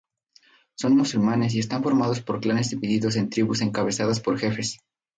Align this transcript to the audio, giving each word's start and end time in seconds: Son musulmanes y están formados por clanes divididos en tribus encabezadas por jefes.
Son 0.73 0.95
musulmanes 0.97 1.53
y 1.53 1.59
están 1.59 1.83
formados 1.83 2.21
por 2.21 2.41
clanes 2.41 2.71
divididos 2.71 3.17
en 3.17 3.29
tribus 3.29 3.61
encabezadas 3.61 4.19
por 4.19 4.39
jefes. 4.39 4.79